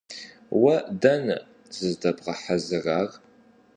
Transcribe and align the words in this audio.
Уэ 0.61 0.75
дэнэ 1.01 1.37
зыздэбгъэхьэзырар? 1.75 3.09